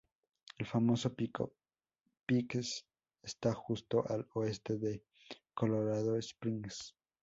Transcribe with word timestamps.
El 0.57 0.65
famoso 0.65 1.13
pico 1.13 1.53
Pikes 2.25 2.87
está 3.21 3.53
justo 3.53 4.03
al 4.09 4.27
oeste 4.33 4.79
de 4.79 5.03
Colorado 5.53 6.15
Springs. 6.17 6.95